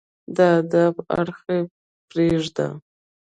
[0.35, 1.59] د ادب اړخ يې
[2.09, 2.67] پرېږده